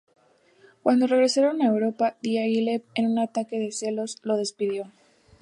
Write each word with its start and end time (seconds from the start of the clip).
Cuando 0.81 1.05
regresaron 1.05 1.61
a 1.61 1.67
Europa, 1.67 2.17
Diáguilev, 2.23 2.81
en 2.95 3.05
un 3.05 3.19
ataque 3.19 3.59
de 3.59 3.71
celos, 3.71 4.17
lo 4.23 4.35
despidió. 4.35 4.91